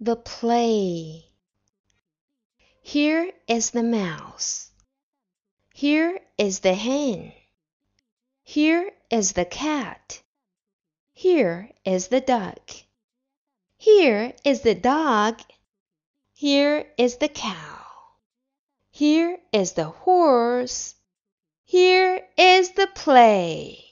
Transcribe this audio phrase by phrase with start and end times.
[0.00, 1.24] the play.
[2.82, 4.70] Here is the mouse.
[5.74, 7.32] Here is the hen.
[8.44, 10.22] Here is the cat.
[11.12, 12.70] Here is the duck.
[13.76, 15.40] Here is the dog.
[16.32, 17.84] Here is the cow.
[18.90, 20.94] Here is the horse.
[21.64, 23.87] Here is the play.